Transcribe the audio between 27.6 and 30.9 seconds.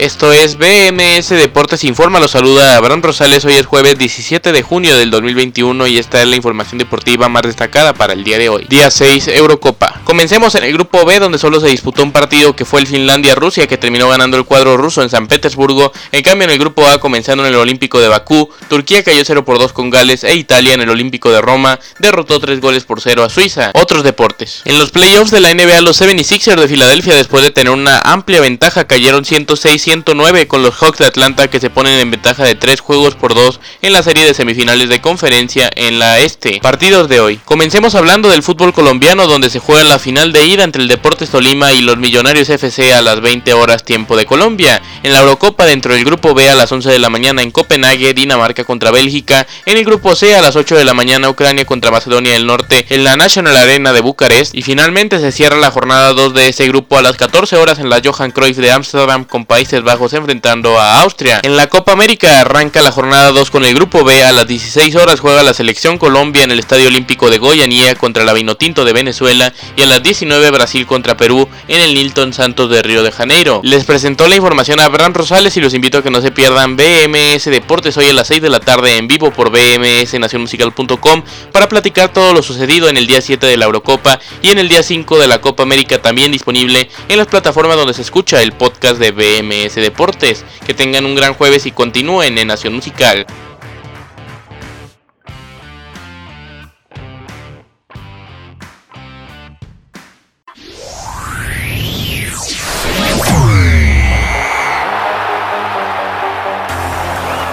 una amplia ventaja cayeron 106 109 con los